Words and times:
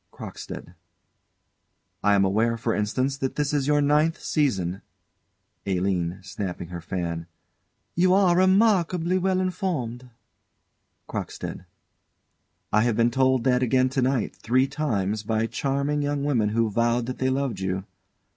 CROCKSTEAD. 0.11 0.73
I 2.03 2.15
am 2.15 2.25
aware, 2.25 2.57
for 2.57 2.73
instance, 2.73 3.17
that 3.17 3.35
this 3.35 3.53
is 3.53 3.67
your 3.67 3.81
ninth 3.81 4.19
season 4.19 4.81
ALINE. 5.67 6.21
[Snapping 6.23 6.69
her 6.69 6.81
fan.] 6.81 7.27
You 7.93 8.11
are 8.15 8.35
remarkably 8.35 9.19
well 9.19 9.39
informed. 9.39 10.09
CROCKSTEAD. 11.07 11.65
I 12.73 12.81
have 12.81 12.97
been 12.97 13.11
told 13.11 13.43
that 13.43 13.61
again 13.61 13.89
to 13.89 14.01
night, 14.01 14.35
three 14.35 14.65
times, 14.65 15.21
by 15.21 15.45
charming 15.45 16.01
young 16.01 16.23
women 16.23 16.49
who 16.49 16.71
vowed 16.71 17.05
that 17.05 17.19
they 17.19 17.29
loved 17.29 17.59
you. 17.59 17.85